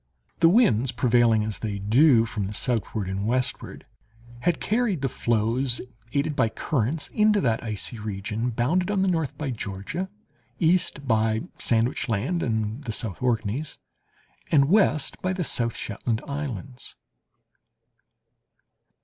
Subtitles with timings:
[0.39, 3.85] The winds, prevailing, as they do, from the southward and westward,
[4.39, 5.79] had carried the floes,
[6.11, 10.09] aided by currents, into that icy region bounded on the north by Georgia,
[10.57, 13.77] east by Sandwich Land and the South Orkneys,
[14.49, 16.95] and west by the South Shetland islands.